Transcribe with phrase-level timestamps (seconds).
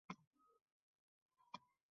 [0.01, 1.57] Kanalimizga